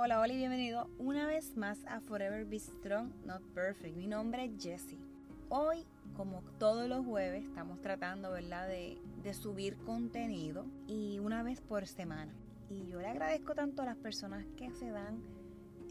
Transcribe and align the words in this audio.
Hola, 0.00 0.20
hola 0.20 0.32
y 0.32 0.36
bienvenido 0.36 0.88
una 0.98 1.26
vez 1.26 1.56
más 1.56 1.84
a 1.86 2.00
Forever 2.00 2.44
Be 2.44 2.60
Strong, 2.60 3.10
Not 3.26 3.42
Perfect. 3.52 3.96
Mi 3.96 4.06
nombre 4.06 4.44
es 4.44 4.52
Jessie. 4.62 5.00
Hoy, 5.48 5.84
como 6.14 6.40
todos 6.60 6.88
los 6.88 7.04
jueves, 7.04 7.44
estamos 7.44 7.80
tratando, 7.80 8.30
¿verdad?, 8.30 8.68
de, 8.68 8.96
de 9.24 9.34
subir 9.34 9.76
contenido 9.78 10.66
y 10.86 11.18
una 11.18 11.42
vez 11.42 11.60
por 11.60 11.84
semana. 11.88 12.32
Y 12.70 12.86
yo 12.86 13.00
le 13.00 13.08
agradezco 13.08 13.56
tanto 13.56 13.82
a 13.82 13.86
las 13.86 13.96
personas 13.96 14.46
que 14.56 14.70
se 14.70 14.88
dan 14.88 15.20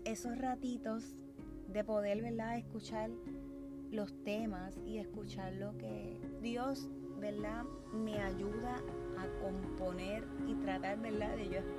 esos 0.06 0.38
ratitos 0.38 1.18
de 1.68 1.84
poder, 1.84 2.22
¿verdad?, 2.22 2.58
escuchar 2.58 3.10
los 3.92 4.24
temas 4.24 4.80
y 4.86 5.00
escuchar 5.00 5.52
lo 5.52 5.78
que 5.78 6.18
Dios, 6.42 6.88
¿verdad?, 7.20 7.66
me 7.92 8.22
ayuda 8.22 8.78
a 9.18 9.28
componer 9.42 10.26
y 10.48 10.56
tratar, 10.56 10.98
¿verdad?, 11.02 11.36
de 11.36 11.50
yo 11.50 11.60
lo 11.60 11.76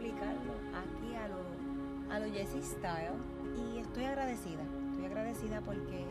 a 2.23 2.29
Jessie 2.31 2.63
Style 2.63 3.15
y 3.57 3.79
estoy 3.79 4.05
agradecida. 4.05 4.63
Estoy 4.91 5.07
agradecida 5.07 5.61
porque 5.61 6.05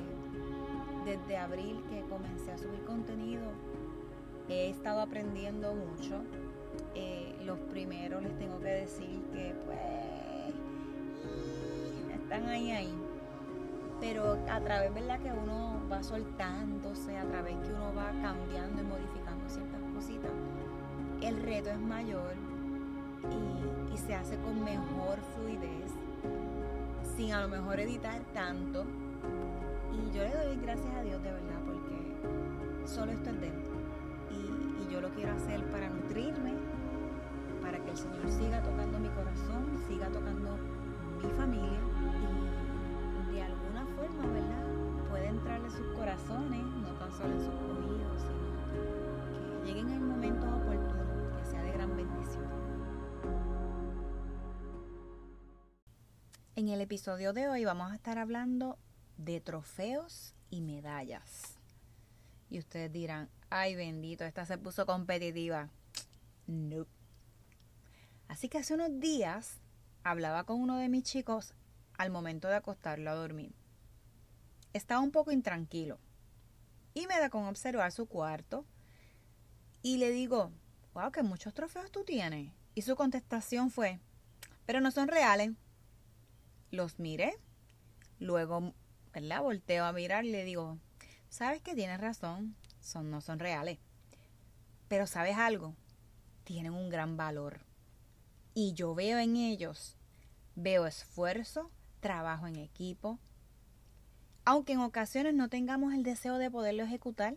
desde 1.06 1.38
abril 1.38 1.84
que 1.90 2.02
comencé 2.04 2.52
a 2.52 2.58
subir 2.58 2.82
contenido 2.86 3.44
he 4.48 4.70
estado 4.70 5.02
aprendiendo 5.02 5.74
mucho. 5.74 6.22
Eh, 6.96 7.36
los 7.44 7.60
primeros 7.60 8.24
les 8.24 8.38
tengo 8.38 8.60
que 8.60 8.70
decir 8.70 9.22
que 9.34 9.54
pues 9.66 9.80
están 12.22 12.48
ahí 12.48 12.72
ahí. 12.72 12.94
Pero 14.00 14.38
a 14.50 14.62
través 14.62 14.94
¿verdad? 14.94 15.20
que 15.20 15.32
uno 15.32 15.82
va 15.92 16.04
soltándose, 16.04 17.18
a 17.18 17.26
través 17.26 17.58
que 17.58 17.74
uno 17.74 17.94
va 17.94 18.12
cambiando 18.22 18.82
y 18.82 18.86
modificando 18.86 19.50
ciertas 19.50 19.82
cositas, 19.94 20.32
el 21.22 21.42
reto 21.42 21.70
es 21.70 21.80
mayor 21.80 22.34
y, 23.26 23.98
se 23.98 24.16
hace 24.16 24.38
con 24.38 24.64
mejor 24.64 25.18
fluidez 25.36 25.92
sin 27.18 27.34
a 27.34 27.42
lo 27.42 27.50
mejor 27.50 27.80
editar 27.80 28.22
tanto. 28.34 28.86
Y 29.92 30.16
yo 30.16 30.24
le 30.24 30.32
doy 30.32 30.56
gracias 30.62 30.94
a 30.96 31.02
Dios 31.02 31.22
de 31.24 31.32
verdad 31.32 31.59
porque 31.66 32.88
solo 32.88 33.12
esto 33.12 33.32
es 33.32 33.42
de 33.42 33.48
Y, 33.48 34.94
yo 34.94 35.02
lo 35.02 35.09
quiero 35.09 35.34
hacer 35.34 35.62
para 35.72 35.90
nutrirme, 35.90 36.54
para 37.62 37.80
que 37.84 37.92
el 37.92 37.98
Señor 37.98 38.30
siga 38.30 38.62
tocando 38.62 39.00
mi 39.00 39.09
corazón, 39.09 39.78
siga 39.88 40.08
tocando 40.08 40.58
mi 41.22 41.30
familia 41.31 41.80
y 43.30 43.34
de 43.34 43.42
alguna 43.42 43.86
forma, 43.98 44.28
¿verdad? 44.31 44.66
Puede 45.09 45.28
entrarle 45.28 45.70
sus 45.70 45.88
corazones, 45.98 46.64
no 46.64 46.90
tan 47.00 47.12
solo 47.12 47.34
en 47.34 47.42
sus 47.42 47.54
oídos, 47.54 48.22
sino 48.22 49.66
que 49.66 49.68
lleguen 49.68 49.90
en 49.90 50.08
momentos 50.08 50.56
En 56.68 56.73
el 56.73 56.82
episodio 56.82 57.32
de 57.32 57.48
hoy 57.48 57.64
vamos 57.64 57.94
a 57.94 57.96
estar 57.96 58.18
hablando 58.18 58.78
de 59.16 59.40
trofeos 59.40 60.34
y 60.50 60.60
medallas. 60.60 61.56
Y 62.50 62.59
ustedes 62.59 62.92
dirán, 62.92 63.30
ay 63.50 63.74
bendito, 63.76 64.26
esta 64.26 64.46
se 64.46 64.58
puso 64.58 64.86
competitiva. 64.86 65.70
No. 66.46 66.86
Así 68.28 68.50
que 68.50 68.58
hace 68.58 68.74
unos 68.74 69.00
días 69.00 69.62
hablaba 70.04 70.44
con 70.44 70.59
uno 70.59 70.76
de 70.76 70.90
mis 70.90 71.06
chicos 71.06 71.54
al 71.98 72.12
momento 72.12 72.50
de 72.50 72.56
acostarlo 72.56 73.12
a 73.12 73.16
dormir. 73.16 73.56
Estaba 74.74 75.00
un 75.00 75.12
poco 75.12 75.31
intranquilo 75.31 76.00
y 76.94 77.08
me 77.08 77.18
da 77.18 77.30
con 77.30 77.46
observar 77.46 77.94
su 77.94 78.08
cuarto 78.08 78.66
y 79.84 80.00
le 80.00 80.12
digo, 80.12 80.52
wow, 80.94 81.14
que 81.14 81.24
muchos 81.24 81.54
trofeos 81.54 81.92
tú 81.92 82.04
tienes. 82.04 82.52
Y 82.76 82.81
su 82.81 82.98
contestación 82.98 83.72
fue, 83.72 84.02
pero 84.66 84.81
no 84.81 84.92
son 84.92 85.08
reales 85.08 85.52
los 86.72 87.00
miré, 87.00 87.34
luego, 88.20 88.73
¿verdad? 89.14 89.42
Volteo 89.42 89.86
a 89.86 89.94
mirar 89.94 90.26
y 90.26 90.32
le 90.32 90.44
digo, 90.44 90.78
sabes 91.30 91.62
que 91.62 91.76
tienes 91.76 92.00
razón, 92.00 92.56
son, 92.80 93.09
no 93.09 93.22
son 93.22 93.40
reales. 93.40 93.80
Pero 94.88 95.08
sabes 95.08 95.38
algo, 95.38 95.75
tienen 96.44 96.74
un 96.74 96.90
gran 96.90 97.18
valor. 97.18 97.59
Y 98.53 98.74
yo 98.74 98.96
veo 98.96 99.19
en 99.19 99.36
ellos, 99.36 99.97
veo 100.56 100.88
esfuerzo, 100.88 101.72
trabajo 102.00 102.47
en 102.47 102.56
equipo. 102.56 103.20
Aunque 104.46 104.74
en 104.74 104.80
ocasiones 104.80 105.34
no 105.34 105.50
tengamos 105.50 105.94
el 105.94 106.03
deseo 106.03 106.38
de 106.38 106.50
poderlo 106.50 106.84
ejecutar, 106.84 107.36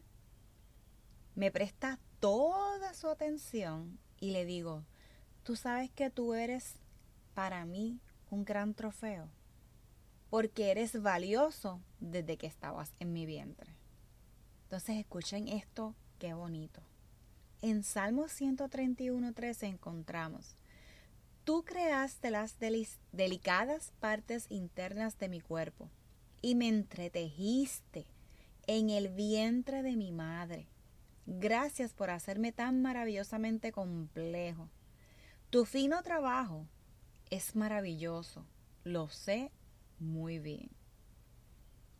me 1.34 1.50
presta 1.50 1.98
toda 2.20 2.94
su 2.94 3.08
atención 3.08 3.98
y 4.20 4.30
le 4.30 4.44
digo, 4.44 4.84
tú 5.42 5.56
sabes 5.56 5.90
que 5.90 6.10
tú 6.10 6.34
eres 6.34 6.76
para 7.34 7.64
mí 7.64 7.98
un 8.30 8.44
gran 8.44 8.74
trofeo, 8.74 9.28
porque 10.30 10.70
eres 10.70 11.00
valioso 11.02 11.80
desde 11.98 12.36
que 12.36 12.46
estabas 12.46 12.94
en 12.98 13.12
mi 13.12 13.26
vientre. 13.26 13.74
Entonces 14.64 14.96
escuchen 14.96 15.48
esto, 15.48 15.94
qué 16.18 16.34
bonito. 16.34 16.80
En 17.62 17.82
Salmo 17.82 18.24
131.13 18.24 19.66
encontramos, 19.68 20.56
Tú 21.44 21.64
creaste 21.64 22.30
las 22.30 22.58
delicadas 23.12 23.92
partes 23.98 24.46
internas 24.50 25.18
de 25.18 25.28
mi 25.28 25.40
cuerpo 25.40 25.90
y 26.42 26.54
me 26.54 26.68
entretejiste 26.68 28.06
en 28.66 28.90
el 28.90 29.08
vientre 29.08 29.82
de 29.82 29.96
mi 29.96 30.12
madre. 30.12 30.68
Gracias 31.26 31.92
por 31.92 32.10
hacerme 32.10 32.52
tan 32.52 32.82
maravillosamente 32.82 33.72
complejo. 33.72 34.68
Tu 35.48 35.64
fino 35.64 36.02
trabajo 36.02 36.66
es 37.30 37.56
maravilloso, 37.56 38.44
lo 38.84 39.08
sé 39.08 39.50
muy 39.98 40.38
bien. 40.38 40.70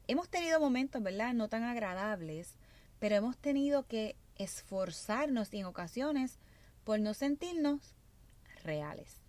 Hemos 0.09 0.29
tenido 0.29 0.59
momentos, 0.59 1.03
¿verdad? 1.03 1.35
No 1.35 1.49
tan 1.49 1.63
agradables, 1.63 2.57
pero 2.99 3.15
hemos 3.15 3.39
tenido 3.39 3.87
que 3.87 4.17
esforzarnos 4.37 5.53
en 5.53 5.65
ocasiones 5.65 6.39
por 6.85 6.99
no 6.99 7.15
sentirnos 7.15 7.95
reales. 8.65 9.21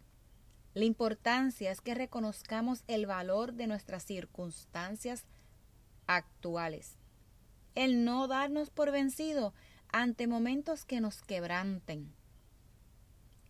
La 0.73 0.85
importancia 0.85 1.69
es 1.69 1.81
que 1.81 1.93
reconozcamos 1.93 2.83
el 2.87 3.05
valor 3.05 3.53
de 3.53 3.67
nuestras 3.67 4.03
circunstancias 4.05 5.25
actuales. 6.07 6.97
El 7.75 8.03
no 8.05 8.27
darnos 8.27 8.69
por 8.69 8.91
vencido 8.91 9.53
ante 9.91 10.27
momentos 10.27 10.85
que 10.85 11.01
nos 11.01 11.21
quebranten. 11.21 12.13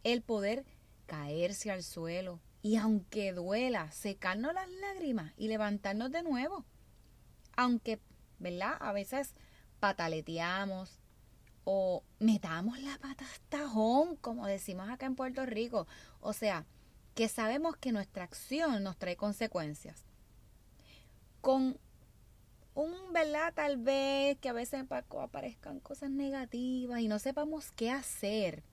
El 0.03 0.23
poder 0.23 0.65
caerse 1.11 1.69
al 1.69 1.83
suelo 1.83 2.39
y 2.61 2.77
aunque 2.77 3.33
duela, 3.33 3.91
secarnos 3.91 4.53
las 4.53 4.69
lágrimas 4.69 5.33
y 5.35 5.49
levantarnos 5.49 6.09
de 6.09 6.23
nuevo. 6.23 6.63
Aunque, 7.57 7.99
¿verdad? 8.39 8.77
A 8.79 8.93
veces 8.93 9.35
pataleteamos 9.81 11.01
o 11.65 12.05
metamos 12.19 12.79
la 12.79 12.97
pata 12.97 13.25
tajón, 13.49 14.15
como 14.15 14.47
decimos 14.47 14.89
acá 14.89 15.05
en 15.05 15.17
Puerto 15.17 15.45
Rico. 15.45 15.85
O 16.21 16.31
sea, 16.31 16.65
que 17.13 17.27
sabemos 17.27 17.75
que 17.75 17.91
nuestra 17.91 18.23
acción 18.23 18.81
nos 18.81 18.97
trae 18.97 19.17
consecuencias. 19.17 20.05
Con 21.41 21.77
un, 22.73 23.11
¿verdad? 23.11 23.53
Tal 23.53 23.75
vez 23.75 24.37
que 24.37 24.47
a 24.47 24.53
veces 24.53 24.85
aparezcan 24.89 25.81
cosas 25.81 26.09
negativas 26.09 27.01
y 27.01 27.09
no 27.09 27.19
sepamos 27.19 27.73
qué 27.73 27.91
hacer. 27.91 28.63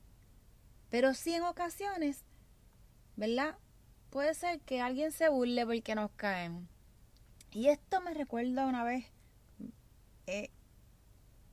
Pero 0.88 1.14
sí 1.14 1.34
en 1.34 1.42
ocasiones 1.42 2.24
¿verdad? 3.18 3.58
Puede 4.10 4.32
ser 4.32 4.60
que 4.60 4.80
alguien 4.80 5.10
se 5.10 5.28
burle 5.28 5.66
porque 5.66 5.96
nos 5.96 6.12
caemos. 6.12 6.62
Y 7.50 7.66
esto 7.66 8.00
me 8.00 8.14
recuerda 8.14 8.64
una 8.64 8.84
vez 8.84 9.06
eh, 10.28 10.50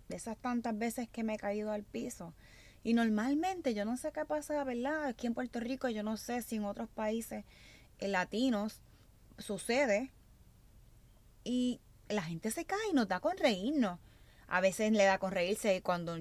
de 0.08 0.16
esas 0.16 0.38
tantas 0.38 0.78
veces 0.78 1.10
que 1.10 1.24
me 1.24 1.34
he 1.34 1.38
caído 1.38 1.72
al 1.72 1.84
piso. 1.84 2.36
Y 2.84 2.94
normalmente 2.94 3.74
yo 3.74 3.84
no 3.84 3.98
sé 3.98 4.12
qué 4.12 4.26
pasa, 4.26 4.64
¿verdad? 4.64 5.06
Aquí 5.06 5.26
en 5.26 5.34
Puerto 5.34 5.60
Rico 5.60 5.90
yo 5.90 6.04
no 6.04 6.18
sé 6.18 6.44
si 6.44 6.58
en 6.58 6.66
otros 6.66 6.88
países 6.88 7.46
eh, 7.98 8.08
latinos 8.10 8.82
sucede. 9.40 10.12
Y 11.44 11.82
la 12.10 12.22
gente 12.22 12.52
se 12.52 12.66
cae 12.66 12.90
y 12.92 12.94
nos 12.94 13.08
da 13.08 13.20
con 13.20 13.38
reírnos. 13.38 14.00
A 14.48 14.62
veces 14.62 14.92
le 14.92 15.04
da 15.04 15.18
con 15.18 15.32
reírse 15.32 15.82
cuando 15.82 16.16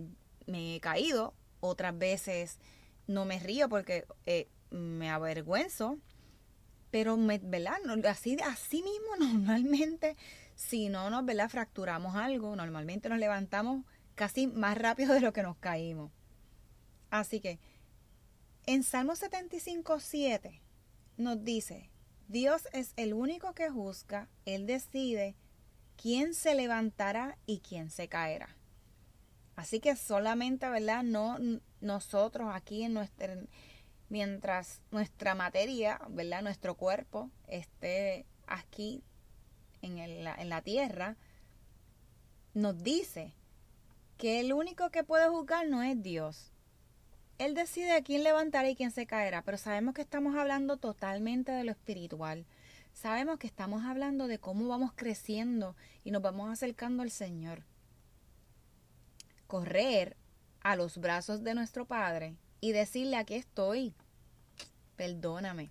me 0.46 0.76
he 0.76 0.80
caído. 0.80 1.34
Otras 1.60 1.96
veces 1.98 2.58
no 3.06 3.26
me 3.26 3.38
río 3.38 3.68
porque 3.68 4.06
eh, 4.24 4.48
me 4.74 5.10
avergüenzo, 5.10 5.98
pero 6.90 7.16
me, 7.16 7.38
¿verdad? 7.38 7.78
Así, 8.06 8.36
así 8.44 8.82
mismo 8.82 9.16
normalmente, 9.18 10.16
si 10.54 10.88
no 10.88 11.10
nos 11.10 11.24
¿verdad? 11.24 11.48
fracturamos 11.48 12.16
algo, 12.16 12.54
normalmente 12.56 13.08
nos 13.08 13.18
levantamos 13.18 13.84
casi 14.14 14.46
más 14.46 14.76
rápido 14.78 15.14
de 15.14 15.20
lo 15.20 15.32
que 15.32 15.42
nos 15.42 15.56
caímos. 15.56 16.12
Así 17.10 17.40
que 17.40 17.58
en 18.66 18.82
Salmo 18.82 19.14
75, 19.14 20.00
7 20.00 20.60
nos 21.16 21.44
dice, 21.44 21.90
Dios 22.28 22.68
es 22.72 22.92
el 22.96 23.12
único 23.12 23.54
que 23.54 23.70
juzga, 23.70 24.28
Él 24.46 24.66
decide 24.66 25.36
quién 25.96 26.34
se 26.34 26.54
levantará 26.54 27.38
y 27.46 27.60
quién 27.60 27.90
se 27.90 28.08
caerá. 28.08 28.56
Así 29.56 29.80
que 29.80 29.94
solamente, 29.96 30.68
¿verdad? 30.68 31.02
No 31.02 31.38
nosotros 31.80 32.50
aquí 32.52 32.82
en 32.82 32.94
nuestra, 32.94 33.36
mientras 34.08 34.80
nuestra 34.90 35.34
materia, 35.34 36.00
¿verdad? 36.10 36.42
Nuestro 36.42 36.74
cuerpo 36.74 37.30
esté 37.48 38.26
aquí 38.46 39.02
en, 39.82 39.98
en 39.98 40.48
la 40.48 40.62
tierra, 40.62 41.16
nos 42.54 42.82
dice 42.82 43.34
que 44.16 44.40
el 44.40 44.52
único 44.52 44.90
que 44.90 45.04
puede 45.04 45.28
juzgar 45.28 45.68
no 45.68 45.82
es 45.82 46.00
Dios. 46.02 46.52
Él 47.38 47.54
decide 47.54 47.92
a 47.92 48.02
quién 48.02 48.22
levantará 48.22 48.68
y 48.68 48.76
quién 48.76 48.92
se 48.92 49.06
caerá, 49.06 49.42
pero 49.42 49.58
sabemos 49.58 49.94
que 49.94 50.02
estamos 50.02 50.36
hablando 50.36 50.76
totalmente 50.76 51.50
de 51.50 51.64
lo 51.64 51.72
espiritual. 51.72 52.46
Sabemos 52.92 53.38
que 53.38 53.48
estamos 53.48 53.84
hablando 53.84 54.28
de 54.28 54.38
cómo 54.38 54.68
vamos 54.68 54.92
creciendo 54.94 55.74
y 56.04 56.12
nos 56.12 56.22
vamos 56.22 56.50
acercando 56.50 57.02
al 57.02 57.10
Señor. 57.10 57.64
Correr 59.48 60.16
a 60.60 60.76
los 60.76 60.98
brazos 60.98 61.42
de 61.42 61.54
nuestro 61.54 61.86
Padre 61.86 62.36
y 62.64 62.72
decirle 62.72 63.18
aquí 63.18 63.34
estoy, 63.34 63.92
perdóname. 64.96 65.70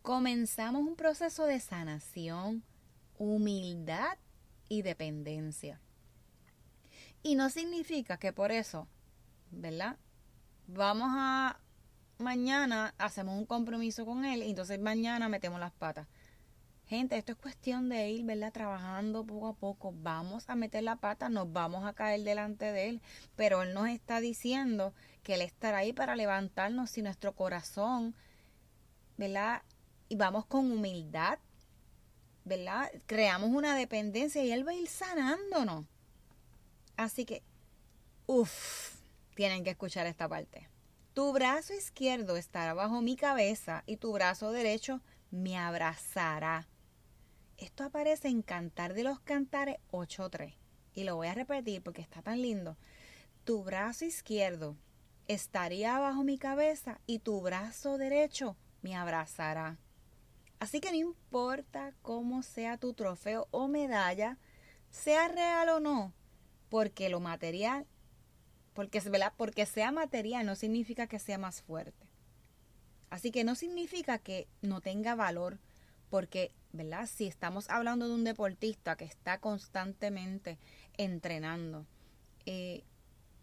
Comenzamos 0.00 0.80
un 0.80 0.96
proceso 0.96 1.44
de 1.44 1.60
sanación, 1.60 2.64
humildad 3.18 4.16
y 4.70 4.80
dependencia. 4.80 5.82
Y 7.22 7.34
no 7.34 7.50
significa 7.50 8.16
que 8.16 8.32
por 8.32 8.52
eso, 8.52 8.88
¿verdad? 9.50 9.98
Vamos 10.66 11.10
a 11.10 11.60
mañana 12.16 12.94
hacemos 12.96 13.36
un 13.36 13.44
compromiso 13.44 14.06
con 14.06 14.24
él 14.24 14.42
y 14.42 14.48
entonces 14.48 14.80
mañana 14.80 15.28
metemos 15.28 15.60
las 15.60 15.72
patas. 15.72 16.08
Gente, 16.88 17.18
esto 17.18 17.32
es 17.32 17.38
cuestión 17.38 17.90
de 17.90 18.08
ir, 18.08 18.24
¿verdad? 18.24 18.50
Trabajando 18.50 19.22
poco 19.22 19.48
a 19.48 19.52
poco. 19.52 19.92
Vamos 19.94 20.48
a 20.48 20.56
meter 20.56 20.82
la 20.82 20.96
pata, 20.96 21.28
nos 21.28 21.52
vamos 21.52 21.84
a 21.84 21.92
caer 21.92 22.22
delante 22.22 22.72
de 22.72 22.88
Él. 22.88 23.02
Pero 23.36 23.62
Él 23.62 23.74
nos 23.74 23.88
está 23.90 24.20
diciendo 24.20 24.94
que 25.22 25.34
Él 25.34 25.42
estará 25.42 25.78
ahí 25.78 25.92
para 25.92 26.16
levantarnos 26.16 26.88
si 26.88 27.02
nuestro 27.02 27.34
corazón, 27.34 28.16
¿verdad? 29.18 29.62
Y 30.08 30.16
vamos 30.16 30.46
con 30.46 30.72
humildad, 30.72 31.38
¿verdad? 32.46 32.90
Creamos 33.04 33.50
una 33.50 33.76
dependencia 33.76 34.42
y 34.42 34.50
Él 34.50 34.66
va 34.66 34.70
a 34.70 34.76
ir 34.76 34.88
sanándonos. 34.88 35.84
Así 36.96 37.26
que, 37.26 37.42
uff, 38.24 38.96
tienen 39.34 39.62
que 39.62 39.70
escuchar 39.70 40.06
esta 40.06 40.26
parte. 40.26 40.70
Tu 41.12 41.34
brazo 41.34 41.74
izquierdo 41.74 42.38
estará 42.38 42.72
bajo 42.72 43.02
mi 43.02 43.14
cabeza 43.14 43.84
y 43.84 43.98
tu 43.98 44.10
brazo 44.10 44.52
derecho 44.52 45.02
me 45.30 45.58
abrazará. 45.58 46.66
Esto 47.58 47.82
aparece 47.82 48.28
en 48.28 48.42
Cantar 48.42 48.94
de 48.94 49.02
los 49.02 49.18
Cantares 49.18 49.78
8.3. 49.90 50.54
Y 50.94 51.02
lo 51.02 51.16
voy 51.16 51.26
a 51.26 51.34
repetir 51.34 51.82
porque 51.82 52.00
está 52.00 52.22
tan 52.22 52.40
lindo. 52.40 52.76
Tu 53.42 53.64
brazo 53.64 54.04
izquierdo 54.04 54.76
estaría 55.26 55.98
bajo 55.98 56.22
mi 56.22 56.38
cabeza 56.38 57.00
y 57.04 57.18
tu 57.18 57.40
brazo 57.40 57.98
derecho 57.98 58.56
me 58.80 58.94
abrazará. 58.94 59.76
Así 60.60 60.80
que 60.80 60.90
no 60.90 60.96
importa 60.96 61.94
cómo 62.02 62.42
sea 62.42 62.78
tu 62.78 62.94
trofeo 62.94 63.48
o 63.50 63.66
medalla, 63.66 64.38
sea 64.90 65.26
real 65.26 65.68
o 65.68 65.80
no, 65.80 66.12
porque 66.68 67.08
lo 67.08 67.18
material, 67.18 67.86
porque, 68.72 69.02
porque 69.36 69.66
sea 69.66 69.90
material 69.90 70.46
no 70.46 70.54
significa 70.54 71.08
que 71.08 71.18
sea 71.18 71.38
más 71.38 71.62
fuerte. 71.62 72.08
Así 73.10 73.32
que 73.32 73.42
no 73.42 73.54
significa 73.54 74.18
que 74.18 74.48
no 74.62 74.80
tenga 74.80 75.14
valor, 75.14 75.58
porque, 76.10 76.52
¿verdad? 76.78 77.08
Si 77.12 77.26
estamos 77.26 77.68
hablando 77.70 78.06
de 78.06 78.14
un 78.14 78.22
deportista 78.22 78.96
que 78.96 79.04
está 79.04 79.38
constantemente 79.38 80.58
entrenando, 80.96 81.86
eh, 82.46 82.84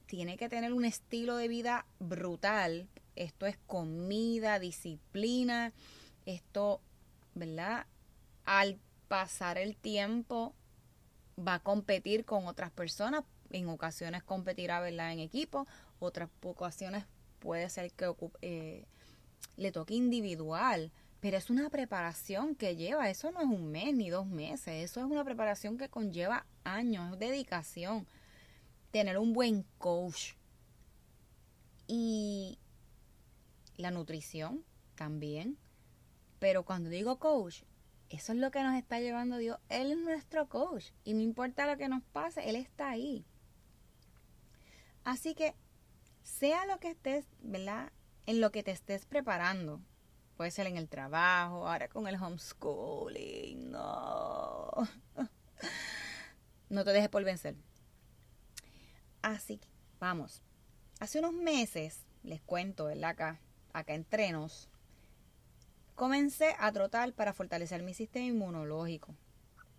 tiene 0.05 0.37
que 0.37 0.47
tener 0.47 0.71
un 0.71 0.85
estilo 0.85 1.35
de 1.35 1.49
vida 1.49 1.85
brutal. 1.99 2.87
Esto 3.17 3.45
es 3.45 3.57
comida, 3.67 4.57
disciplina, 4.59 5.73
esto, 6.25 6.79
¿verdad? 7.33 7.85
Al 8.45 8.79
pasar 9.09 9.57
el 9.57 9.75
tiempo 9.75 10.55
va 11.37 11.55
a 11.55 11.59
competir 11.59 12.23
con 12.23 12.47
otras 12.47 12.71
personas. 12.71 13.25
En 13.49 13.67
ocasiones 13.67 14.23
competirá, 14.23 14.79
¿verdad? 14.79 15.11
En 15.11 15.19
equipo, 15.19 15.67
otras 15.99 16.29
ocasiones 16.41 17.03
puede 17.39 17.69
ser 17.69 17.91
que 17.91 18.15
eh, 18.41 18.85
le 19.57 19.71
toque 19.73 19.93
individual 19.93 20.93
pero 21.25 21.37
es 21.37 21.49
una 21.49 21.71
preparación 21.71 22.53
que 22.53 22.75
lleva, 22.75 23.09
eso 23.09 23.31
no 23.31 23.39
es 23.39 23.47
un 23.47 23.71
mes 23.71 23.95
ni 23.95 24.11
dos 24.11 24.27
meses, 24.27 24.67
eso 24.67 24.99
es 24.99 25.07
una 25.07 25.23
preparación 25.23 25.75
que 25.75 25.89
conlleva 25.89 26.45
años, 26.63 27.17
dedicación, 27.17 28.05
tener 28.91 29.17
un 29.17 29.33
buen 29.33 29.65
coach. 29.79 30.33
Y 31.87 32.59
la 33.75 33.89
nutrición 33.89 34.63
también. 34.93 35.57
Pero 36.37 36.63
cuando 36.63 36.91
digo 36.91 37.17
coach, 37.17 37.63
eso 38.09 38.31
es 38.31 38.37
lo 38.37 38.51
que 38.51 38.61
nos 38.61 38.75
está 38.75 38.99
llevando 38.99 39.37
Dios. 39.37 39.57
Él 39.69 39.93
es 39.93 39.97
nuestro 39.97 40.47
coach. 40.47 40.91
Y 41.05 41.15
no 41.15 41.21
importa 41.21 41.65
lo 41.65 41.75
que 41.75 41.89
nos 41.89 42.03
pase, 42.03 42.47
Él 42.47 42.55
está 42.55 42.91
ahí. 42.91 43.25
Así 45.03 45.33
que, 45.33 45.55
sea 46.21 46.67
lo 46.67 46.79
que 46.79 46.91
estés, 46.91 47.25
¿verdad? 47.39 47.91
En 48.27 48.41
lo 48.41 48.51
que 48.51 48.61
te 48.61 48.69
estés 48.69 49.07
preparando, 49.07 49.81
Puede 50.37 50.51
ser 50.51 50.67
en 50.67 50.77
el 50.77 50.89
trabajo, 50.89 51.67
ahora 51.67 51.87
con 51.87 52.07
el 52.07 52.15
homeschooling. 52.15 53.71
No. 53.71 54.71
No 56.67 56.83
te 56.83 56.91
dejes 56.93 57.09
por 57.09 57.23
vencer. 57.23 57.55
Así 59.21 59.57
que, 59.57 59.67
vamos. 59.99 60.41
Hace 60.99 61.19
unos 61.19 61.31
meses, 61.31 62.05
les 62.23 62.41
cuento, 62.41 62.85
¿verdad? 62.85 63.11
Acá, 63.11 63.39
acá 63.71 63.93
entrenos, 63.93 64.67
comencé 65.93 66.55
a 66.59 66.71
trotar 66.71 67.13
para 67.13 67.33
fortalecer 67.33 67.83
mi 67.83 67.93
sistema 67.93 68.25
inmunológico. 68.25 69.15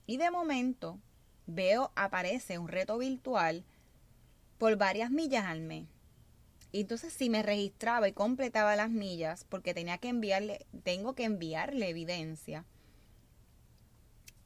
Y 0.07 0.17
de 0.17 0.31
momento 0.31 1.01
veo 1.47 1.93
aparece 1.97 2.59
un 2.59 2.69
reto 2.69 2.99
virtual 2.99 3.65
por 4.59 4.77
varias 4.77 5.11
millas 5.11 5.45
al 5.45 5.61
mes. 5.61 5.87
Y 6.77 6.81
entonces 6.83 7.15
si 7.15 7.31
me 7.31 7.43
registraba 7.43 8.07
y 8.07 8.13
completaba 8.13 8.77
las 8.77 8.91
millas, 8.91 9.45
porque 9.45 9.73
tenía 9.73 9.97
que 9.97 10.11
enviarle, 10.11 10.67
tengo 10.85 11.15
que 11.15 11.25
enviarle 11.25 11.89
evidencia, 11.89 12.67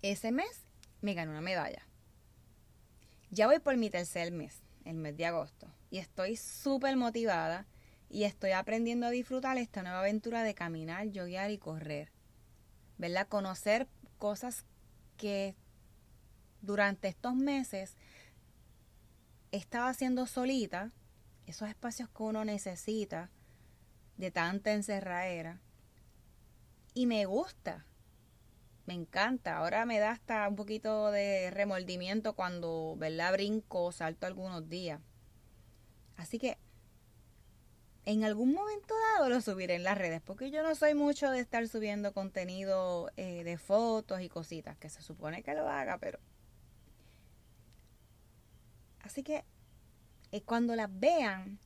ese 0.00 0.30
mes 0.30 0.64
me 1.00 1.14
gané 1.14 1.32
una 1.32 1.40
medalla. 1.40 1.84
Ya 3.32 3.48
voy 3.48 3.58
por 3.58 3.76
mi 3.76 3.90
tercer 3.90 4.30
mes, 4.30 4.62
el 4.84 4.94
mes 4.94 5.16
de 5.16 5.26
agosto, 5.26 5.74
y 5.90 5.98
estoy 5.98 6.36
súper 6.36 6.96
motivada 6.96 7.66
y 8.08 8.22
estoy 8.22 8.52
aprendiendo 8.52 9.08
a 9.08 9.10
disfrutar 9.10 9.58
esta 9.58 9.82
nueva 9.82 9.98
aventura 9.98 10.44
de 10.44 10.54
caminar, 10.54 11.08
yoguear 11.08 11.50
y 11.50 11.58
correr. 11.58 12.12
¿Verdad? 12.96 13.26
Conocer 13.26 13.88
cosas 14.18 14.64
que 15.16 15.56
durante 16.62 17.08
estos 17.08 17.34
meses 17.34 17.96
estaba 19.50 19.88
haciendo 19.88 20.28
solita 20.28 20.92
esos 21.50 21.68
espacios 21.68 22.08
que 22.08 22.22
uno 22.22 22.44
necesita 22.44 23.30
de 24.16 24.30
tanta 24.30 24.72
encerradera. 24.72 25.60
Y 26.94 27.06
me 27.06 27.24
gusta, 27.26 27.86
me 28.86 28.94
encanta. 28.94 29.58
Ahora 29.58 29.84
me 29.86 29.98
da 29.98 30.10
hasta 30.10 30.48
un 30.48 30.56
poquito 30.56 31.10
de 31.10 31.50
remordimiento 31.50 32.34
cuando, 32.34 32.96
¿verdad? 32.98 33.32
Brinco, 33.32 33.92
salto 33.92 34.26
algunos 34.26 34.68
días. 34.68 35.00
Así 36.16 36.38
que 36.38 36.58
en 38.04 38.24
algún 38.24 38.52
momento 38.52 38.94
dado 39.14 39.28
lo 39.28 39.40
subiré 39.40 39.74
en 39.74 39.84
las 39.84 39.96
redes, 39.96 40.20
porque 40.22 40.50
yo 40.50 40.62
no 40.62 40.74
soy 40.74 40.94
mucho 40.94 41.30
de 41.30 41.40
estar 41.40 41.66
subiendo 41.68 42.12
contenido 42.12 43.10
eh, 43.16 43.44
de 43.44 43.58
fotos 43.58 44.20
y 44.20 44.28
cositas, 44.28 44.76
que 44.78 44.88
se 44.88 45.02
supone 45.02 45.42
que 45.42 45.54
lo 45.54 45.68
haga, 45.68 45.98
pero... 45.98 46.18
Así 49.00 49.22
que 49.22 49.44
eh, 50.32 50.42
cuando 50.42 50.76
las 50.76 50.88
vean, 50.98 51.58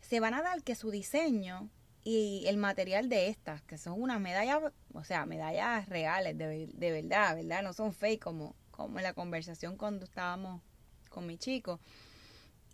se 0.00 0.20
van 0.20 0.34
a 0.34 0.42
dar 0.42 0.62
que 0.62 0.74
su 0.74 0.90
diseño 0.90 1.70
y 2.02 2.44
el 2.46 2.56
material 2.56 3.08
de 3.08 3.28
estas, 3.28 3.62
que 3.62 3.78
son 3.78 4.00
unas 4.00 4.20
medallas, 4.20 4.72
o 4.92 5.04
sea, 5.04 5.26
medallas 5.26 5.88
reales, 5.88 6.36
de, 6.36 6.68
de 6.72 6.90
verdad, 6.90 7.36
¿verdad? 7.36 7.62
No 7.62 7.72
son 7.72 7.92
fake 7.92 8.22
como, 8.22 8.54
como 8.70 8.98
en 8.98 9.04
la 9.04 9.12
conversación 9.12 9.76
cuando 9.76 10.04
estábamos 10.04 10.62
con 11.10 11.26
mi 11.26 11.36
chico. 11.36 11.80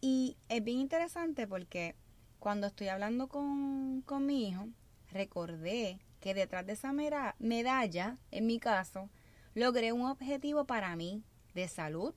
Y 0.00 0.36
es 0.48 0.62
bien 0.62 0.78
interesante 0.78 1.46
porque 1.46 1.96
cuando 2.38 2.66
estoy 2.68 2.88
hablando 2.88 3.28
con, 3.28 4.02
con 4.02 4.26
mi 4.26 4.48
hijo, 4.48 4.68
recordé 5.10 5.98
que 6.20 6.34
detrás 6.34 6.66
de 6.66 6.74
esa 6.74 6.92
medalla, 6.92 8.18
en 8.30 8.46
mi 8.46 8.58
caso, 8.58 9.10
logré 9.54 9.92
un 9.92 10.06
objetivo 10.06 10.64
para 10.64 10.94
mí 10.96 11.22
de 11.54 11.66
salud, 11.66 12.14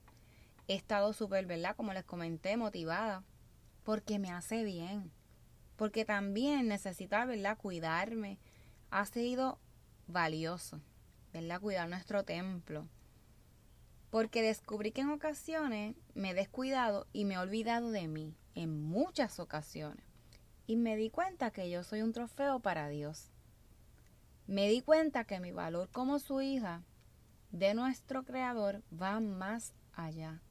he 0.70 0.76
estado 0.76 1.12
súper, 1.14 1.46
¿verdad? 1.48 1.76
Como 1.76 1.94
les 1.94 2.06
comenté, 2.06 2.56
motivada, 2.56 3.26
porque 3.84 4.20
me 4.20 4.32
hace 4.32 4.64
bien, 4.64 5.12
porque 5.76 6.06
también 6.06 6.68
necesita, 6.68 7.26
¿verdad? 7.26 7.58
Cuidarme. 7.58 8.38
Ha 8.92 9.06
sido 9.06 9.60
valioso, 10.08 10.80
¿verdad? 11.34 11.60
Cuidar 11.60 11.90
nuestro 11.90 12.24
templo. 12.24 12.88
Porque 14.12 14.44
descubrí 14.44 14.92
que 14.92 15.02
en 15.02 15.10
ocasiones 15.10 15.96
me 16.14 16.32
he 16.32 16.34
descuidado 16.36 17.08
y 17.14 17.26
me 17.26 17.34
he 17.34 17.40
olvidado 17.40 17.90
de 17.90 18.08
mí, 18.08 18.36
en 18.54 18.82
muchas 18.82 19.40
ocasiones. 19.40 20.06
y 20.68 20.76
me 20.76 20.96
di 20.96 21.10
cuenta 21.10 21.50
que 21.50 21.68
yo 21.68 21.84
soy 21.84 22.04
un 22.04 22.14
trofeo 22.14 22.60
para 22.60 22.90
Dios. 22.90 23.32
Me 24.46 24.70
di 24.70 24.82
cuenta 24.82 25.24
que 25.24 25.40
mi 25.40 25.52
valor 25.52 25.90
como 25.90 26.20
su 26.20 26.42
hija 26.42 26.84
de 27.50 27.74
nuestro 27.74 28.24
Creador 28.24 28.84
va 28.94 29.20
más 29.20 29.74
allá. 29.94 30.44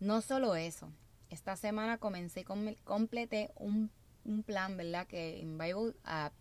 No 0.00 0.22
solo 0.22 0.56
eso, 0.56 0.90
esta 1.28 1.56
semana 1.56 1.98
comencé, 1.98 2.44
con, 2.44 2.74
completé 2.84 3.52
un, 3.54 3.90
un 4.24 4.42
plan, 4.42 4.76
¿verdad? 4.76 5.06
Que 5.06 5.40
en 5.40 5.58
Bible 5.58 5.94
App. 6.04 6.32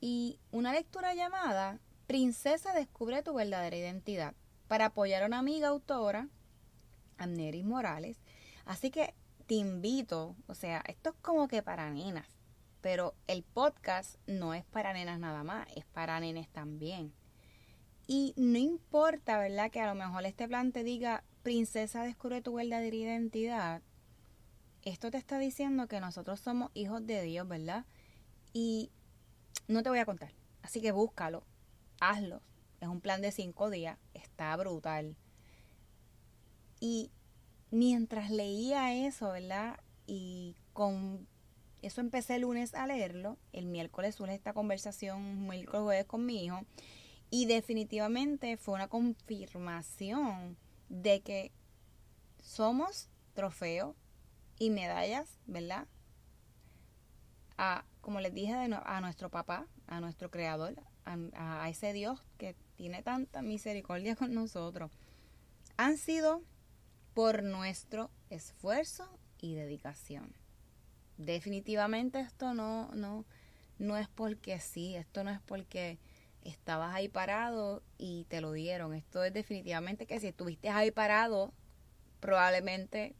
Y 0.00 0.38
una 0.50 0.72
lectura 0.72 1.14
llamada 1.14 1.80
Princesa 2.08 2.72
descubre 2.72 3.22
tu 3.22 3.34
verdadera 3.34 3.76
identidad 3.76 4.34
para 4.66 4.86
apoyar 4.86 5.22
a 5.22 5.26
una 5.26 5.40
amiga 5.40 5.68
autora, 5.68 6.28
Amneris 7.18 7.64
Morales. 7.64 8.16
Así 8.64 8.90
que 8.90 9.14
te 9.46 9.56
invito, 9.56 10.34
o 10.46 10.54
sea, 10.54 10.82
esto 10.86 11.10
es 11.10 11.16
como 11.20 11.48
que 11.48 11.62
para 11.62 11.90
nenas, 11.90 12.26
pero 12.80 13.14
el 13.26 13.42
podcast 13.42 14.16
no 14.26 14.54
es 14.54 14.64
para 14.64 14.92
nenas 14.92 15.18
nada 15.18 15.44
más, 15.44 15.68
es 15.76 15.84
para 15.84 16.18
nenes 16.18 16.48
también. 16.48 17.12
Y 18.06 18.32
no 18.36 18.56
importa, 18.56 19.38
¿verdad? 19.38 19.70
Que 19.70 19.80
a 19.80 19.92
lo 19.92 19.94
mejor 19.94 20.24
este 20.24 20.48
plan 20.48 20.72
te 20.72 20.84
diga, 20.84 21.24
princesa, 21.48 22.02
descubre 22.02 22.42
tu 22.42 22.52
verdadera 22.52 22.94
identidad. 22.94 23.80
Esto 24.82 25.10
te 25.10 25.16
está 25.16 25.38
diciendo 25.38 25.88
que 25.88 25.98
nosotros 25.98 26.40
somos 26.40 26.70
hijos 26.74 27.06
de 27.06 27.22
Dios, 27.22 27.48
¿verdad? 27.48 27.86
Y 28.52 28.90
no 29.66 29.82
te 29.82 29.88
voy 29.88 29.98
a 29.98 30.04
contar. 30.04 30.30
Así 30.60 30.82
que 30.82 30.92
búscalo, 30.92 31.44
hazlo. 32.00 32.42
Es 32.82 32.88
un 32.88 33.00
plan 33.00 33.22
de 33.22 33.32
cinco 33.32 33.70
días, 33.70 33.98
está 34.12 34.54
brutal. 34.56 35.16
Y 36.80 37.12
mientras 37.70 38.28
leía 38.30 38.94
eso, 39.06 39.30
¿verdad? 39.32 39.80
Y 40.06 40.54
con 40.74 41.26
eso 41.80 42.02
empecé 42.02 42.34
el 42.34 42.42
lunes 42.42 42.74
a 42.74 42.86
leerlo. 42.86 43.38
El 43.54 43.64
miércoles 43.64 44.16
tuve 44.16 44.34
esta 44.34 44.52
conversación, 44.52 45.48
miércoles 45.48 45.82
jueves 45.82 46.04
con 46.04 46.26
mi 46.26 46.44
hijo. 46.44 46.60
Y 47.30 47.46
definitivamente 47.46 48.58
fue 48.58 48.74
una 48.74 48.88
confirmación 48.88 50.58
de 50.88 51.20
que 51.20 51.52
somos 52.40 53.08
trofeos 53.34 53.94
y 54.58 54.70
medallas, 54.70 55.38
¿verdad? 55.46 55.86
A, 57.56 57.84
como 58.00 58.20
les 58.20 58.32
dije, 58.34 58.54
a 58.54 59.00
nuestro 59.00 59.30
papá, 59.30 59.66
a 59.86 60.00
nuestro 60.00 60.30
creador, 60.30 60.74
a, 61.04 61.62
a 61.62 61.68
ese 61.68 61.92
Dios 61.92 62.22
que 62.38 62.54
tiene 62.76 63.02
tanta 63.02 63.42
misericordia 63.42 64.16
con 64.16 64.32
nosotros. 64.34 64.90
Han 65.76 65.96
sido 65.96 66.42
por 67.14 67.42
nuestro 67.42 68.10
esfuerzo 68.30 69.18
y 69.40 69.54
dedicación. 69.54 70.32
Definitivamente 71.16 72.20
esto 72.20 72.54
no, 72.54 72.90
no, 72.94 73.24
no 73.78 73.96
es 73.96 74.08
porque 74.08 74.60
sí, 74.60 74.94
esto 74.94 75.24
no 75.24 75.30
es 75.30 75.40
porque 75.40 75.98
estabas 76.48 76.94
ahí 76.94 77.08
parado 77.08 77.82
y 77.96 78.24
te 78.24 78.40
lo 78.40 78.52
dieron. 78.52 78.94
Esto 78.94 79.24
es 79.24 79.32
definitivamente 79.32 80.06
que 80.06 80.20
si 80.20 80.28
estuviste 80.28 80.68
ahí 80.68 80.90
parado, 80.90 81.52
probablemente 82.20 83.14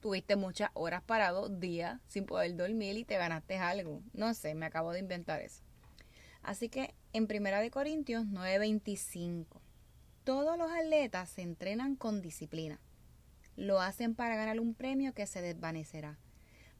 tuviste 0.00 0.36
muchas 0.36 0.70
horas 0.74 1.02
parado, 1.02 1.48
días, 1.48 2.00
sin 2.08 2.26
poder 2.26 2.56
dormir 2.56 2.96
y 2.98 3.04
te 3.04 3.16
ganaste 3.16 3.58
algo. 3.58 4.02
No 4.12 4.34
sé, 4.34 4.54
me 4.54 4.66
acabo 4.66 4.92
de 4.92 4.98
inventar 4.98 5.40
eso. 5.40 5.62
Así 6.42 6.68
que 6.68 6.94
en 7.12 7.26
Primera 7.26 7.60
de 7.60 7.70
Corintios 7.70 8.24
9:25, 8.26 9.60
todos 10.24 10.58
los 10.58 10.70
atletas 10.70 11.28
se 11.28 11.42
entrenan 11.42 11.94
con 11.94 12.20
disciplina 12.20 12.80
lo 13.56 13.80
hacen 13.80 14.14
para 14.14 14.36
ganar 14.36 14.60
un 14.60 14.74
premio 14.74 15.12
que 15.12 15.26
se 15.26 15.42
desvanecerá, 15.42 16.18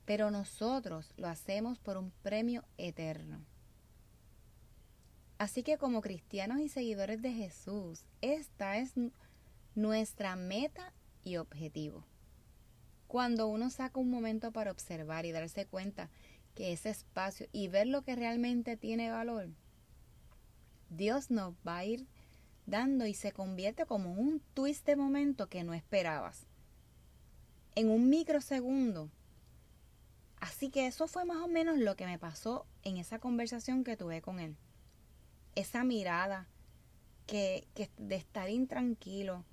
pero 0.04 0.30
nosotros 0.30 1.12
lo 1.16 1.28
hacemos 1.28 1.78
por 1.78 1.96
un 1.96 2.10
premio 2.22 2.64
eterno. 2.78 3.44
Así 5.42 5.64
que 5.64 5.76
como 5.76 6.02
cristianos 6.02 6.60
y 6.60 6.68
seguidores 6.68 7.20
de 7.20 7.32
Jesús, 7.32 8.04
esta 8.20 8.78
es 8.78 8.92
nuestra 9.74 10.36
meta 10.36 10.92
y 11.24 11.36
objetivo. 11.36 12.04
Cuando 13.08 13.48
uno 13.48 13.68
saca 13.68 13.98
un 13.98 14.08
momento 14.08 14.52
para 14.52 14.70
observar 14.70 15.26
y 15.26 15.32
darse 15.32 15.66
cuenta 15.66 16.10
que 16.54 16.72
ese 16.72 16.90
espacio 16.90 17.48
y 17.50 17.66
ver 17.66 17.88
lo 17.88 18.02
que 18.02 18.14
realmente 18.14 18.76
tiene 18.76 19.10
valor, 19.10 19.48
Dios 20.90 21.28
nos 21.32 21.54
va 21.66 21.78
a 21.78 21.86
ir 21.86 22.06
dando 22.66 23.04
y 23.06 23.12
se 23.12 23.32
convierte 23.32 23.84
como 23.84 24.12
un 24.12 24.40
twist 24.54 24.86
de 24.86 24.94
momento 24.94 25.48
que 25.48 25.64
no 25.64 25.74
esperabas 25.74 26.46
en 27.74 27.90
un 27.90 28.08
microsegundo. 28.08 29.10
Así 30.38 30.70
que 30.70 30.86
eso 30.86 31.08
fue 31.08 31.24
más 31.24 31.38
o 31.38 31.48
menos 31.48 31.78
lo 31.78 31.96
que 31.96 32.06
me 32.06 32.20
pasó 32.20 32.64
en 32.84 32.96
esa 32.96 33.18
conversación 33.18 33.82
que 33.82 33.96
tuve 33.96 34.22
con 34.22 34.38
él. 34.38 34.56
Esa 35.54 35.84
mirada 35.84 36.48
que, 37.26 37.66
que 37.74 37.90
de 37.98 38.16
estar 38.16 38.48
intranquilo. 38.50 39.44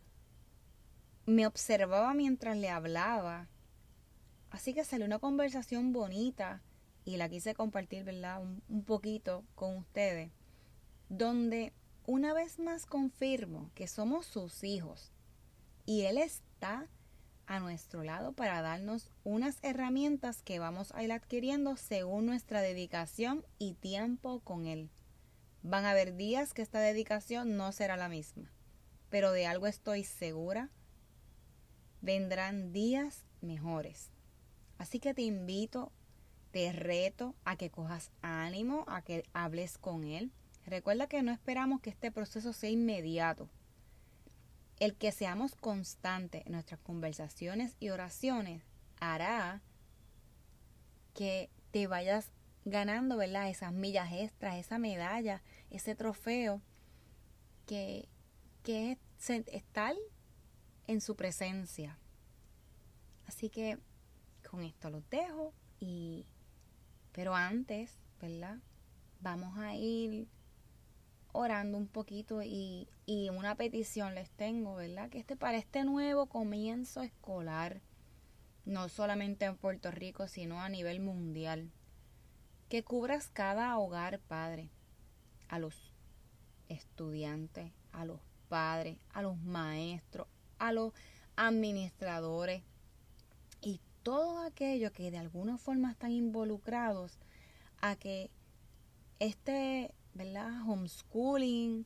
Me 1.26 1.46
observaba 1.46 2.14
mientras 2.14 2.58
le 2.58 2.70
hablaba. 2.70 3.48
Así 4.50 4.74
que 4.74 4.84
salió 4.84 5.06
una 5.06 5.20
conversación 5.20 5.94
bonita 5.94 6.62
y 7.06 7.18
la 7.18 7.30
quise 7.30 7.54
compartir, 7.54 8.04
¿verdad? 8.04 8.42
Un, 8.42 8.64
un 8.68 8.84
poquito 8.84 9.44
con 9.56 9.78
ustedes. 9.78 10.32
Donde 11.10 11.74
una 12.06 12.34
vez 12.34 12.60
más 12.60 12.86
confirmo 12.86 13.70
que 13.76 13.88
somos 13.88 14.26
sus 14.26 14.64
hijos 14.64 15.12
y 15.86 16.02
Él 16.02 16.18
está 16.18 16.88
a 17.46 17.60
nuestro 17.60 18.04
lado 18.04 18.34
para 18.34 18.62
darnos 18.62 19.10
unas 19.24 19.58
herramientas 19.64 20.44
que 20.44 20.60
vamos 20.60 20.92
a 20.94 21.04
ir 21.04 21.12
adquiriendo 21.12 21.78
según 21.78 22.28
nuestra 22.28 22.62
dedicación 22.62 23.44
y 23.58 23.74
tiempo 23.74 24.40
con 24.42 24.68
Él. 24.68 24.90
Van 25.64 25.86
a 25.86 25.92
haber 25.92 26.16
días 26.16 26.54
que 26.54 26.62
esta 26.62 26.80
dedicación 26.80 27.58
no 27.58 27.72
será 27.72 27.98
la 27.98 28.10
misma, 28.10 28.52
pero 29.10 29.32
de 29.32 29.46
algo 29.46 29.68
estoy 29.68 30.04
segura, 30.04 30.70
vendrán 32.02 32.72
días 32.72 33.26
mejores. 33.42 34.12
Así 34.78 35.00
que 35.00 35.14
te 35.14 35.22
invito, 35.22 35.92
te 36.52 36.72
reto 36.72 37.36
a 37.44 37.58
que 37.58 37.70
cojas 37.70 38.12
ánimo, 38.22 38.86
a 38.88 39.02
que 39.02 39.24
hables 39.34 39.78
con 39.78 40.06
Él. 40.06 40.32
Recuerda 40.66 41.08
que 41.08 41.22
no 41.24 41.32
esperamos 41.32 41.82
que 41.82 41.90
este 41.90 42.12
proceso 42.12 42.54
sea 42.54 42.70
inmediato 42.70 43.50
el 44.80 44.96
que 44.96 45.12
seamos 45.12 45.56
constantes 45.56 46.46
en 46.46 46.54
nuestras 46.54 46.80
conversaciones 46.80 47.76
y 47.80 47.90
oraciones 47.90 48.64
hará 49.00 49.62
que 51.14 51.50
te 51.72 51.88
vayas 51.88 52.32
ganando, 52.66 53.18
¿verdad? 53.18 53.50
Esas 53.50 53.74
millas 53.74 54.12
extras, 54.14 54.56
esa 54.56 54.80
medalla, 54.80 55.42
ese 55.70 55.96
trofeo 55.96 56.62
que, 57.66 58.08
que 58.64 58.92
es 58.92 59.30
estar 59.30 59.96
en 60.88 61.02
su 61.02 61.16
presencia. 61.16 61.98
Así 63.28 63.50
que 63.50 63.78
con 64.50 64.64
esto 64.64 64.90
los 64.90 65.08
dejo 65.10 65.54
y 65.80 66.26
pero 67.12 67.36
antes, 67.36 68.00
¿verdad? 68.22 68.58
Vamos 69.20 69.58
a 69.58 69.76
ir 69.76 70.28
orando 71.32 71.78
un 71.78 71.88
poquito 71.88 72.42
y, 72.42 72.88
y 73.06 73.30
una 73.30 73.56
petición 73.56 74.16
les 74.16 74.30
tengo, 74.32 74.76
¿verdad? 74.76 75.10
Que 75.10 75.20
este 75.20 75.36
para 75.36 75.58
este 75.58 75.84
nuevo 75.84 76.28
comienzo 76.28 77.02
escolar, 77.02 77.82
no 78.66 78.90
solamente 78.90 79.46
en 79.46 79.58
Puerto 79.58 79.92
Rico, 79.92 80.28
sino 80.28 80.62
a 80.62 80.70
nivel 80.70 81.02
mundial, 81.02 81.72
que 82.68 82.84
cubras 82.84 83.30
cada 83.30 83.78
hogar, 83.78 84.20
Padre, 84.20 84.70
a 85.50 85.60
los 85.60 85.94
estudiantes, 86.70 87.72
a 87.92 88.06
los 88.06 88.20
padres, 88.48 88.98
a 89.12 89.22
los 89.22 89.38
maestros, 89.38 90.28
a 90.58 90.72
los 90.72 90.94
administradores 91.36 92.64
y 93.62 93.82
todos 94.04 94.46
aquellos 94.46 94.92
que 94.92 95.12
de 95.12 95.18
alguna 95.18 95.58
forma 95.58 95.92
están 95.92 96.12
involucrados 96.12 97.18
a 97.82 97.96
que 97.96 98.30
este 99.20 99.94
¿verdad? 100.14 100.68
Homeschooling, 100.68 101.86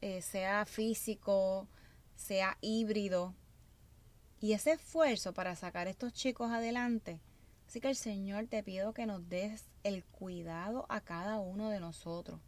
eh, 0.00 0.22
sea 0.22 0.64
físico, 0.64 1.68
sea 2.14 2.56
híbrido. 2.60 3.34
Y 4.40 4.52
ese 4.52 4.72
esfuerzo 4.72 5.32
para 5.32 5.56
sacar 5.56 5.86
a 5.86 5.90
estos 5.90 6.12
chicos 6.12 6.50
adelante. 6.50 7.20
Así 7.66 7.80
que 7.80 7.88
el 7.88 7.96
Señor 7.96 8.46
te 8.46 8.62
pido 8.62 8.92
que 8.92 9.06
nos 9.06 9.28
des 9.28 9.64
el 9.82 10.04
cuidado 10.04 10.86
a 10.88 11.00
cada 11.00 11.40
uno 11.40 11.70
de 11.70 11.80
nosotros. 11.80 12.40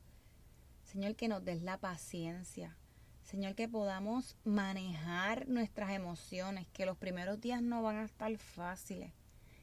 Señor, 0.96 1.14
que 1.14 1.28
nos 1.28 1.44
des 1.44 1.60
la 1.60 1.76
paciencia. 1.76 2.74
Señor, 3.22 3.54
que 3.54 3.68
podamos 3.68 4.34
manejar 4.44 5.46
nuestras 5.46 5.90
emociones, 5.90 6.68
que 6.68 6.86
los 6.86 6.96
primeros 6.96 7.38
días 7.38 7.60
no 7.60 7.82
van 7.82 7.96
a 7.96 8.06
estar 8.06 8.34
fáciles. 8.38 9.12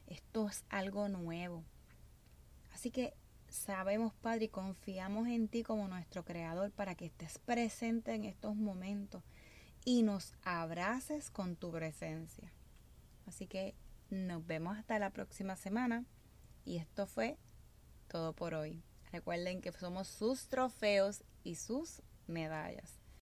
Esto 0.06 0.46
es 0.46 0.64
algo 0.68 1.08
nuevo. 1.08 1.64
Así 2.72 2.92
que 2.92 3.14
Sabemos, 3.48 4.14
Padre, 4.14 4.44
y 4.44 4.48
confiamos 4.48 5.26
en 5.26 5.48
ti 5.48 5.64
como 5.64 5.88
nuestro 5.88 6.24
Creador 6.24 6.70
para 6.70 6.94
que 6.94 7.06
estés 7.06 7.40
presente 7.40 8.14
en 8.14 8.24
estos 8.24 8.54
momentos 8.54 9.24
y 9.84 10.04
nos 10.04 10.34
abraces 10.44 11.32
con 11.32 11.56
tu 11.56 11.72
presencia. 11.72 12.52
Así 13.26 13.48
que 13.48 13.74
Nos 14.08 14.46
vemos 14.46 14.78
hasta 14.78 15.00
la 15.00 15.10
próxima 15.10 15.56
semana. 15.56 16.04
Y 16.64 16.76
esto 16.76 17.08
fue 17.08 17.38
todo 18.06 18.34
por 18.34 18.54
hoy. 18.54 18.84
Recuerden 19.14 19.60
que 19.60 19.70
somos 19.70 20.08
sus 20.08 20.48
trofeos 20.48 21.22
y 21.44 21.54
sus 21.54 22.02
medallas. 22.26 23.03